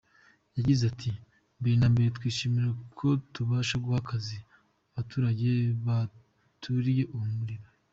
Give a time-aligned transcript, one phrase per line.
[0.57, 1.09] Yagize ati
[1.59, 4.37] “Mbere na mbere, twishimira ko tubasha guha akazi
[4.91, 5.49] abaturage
[5.85, 7.67] batuririye uwo murima.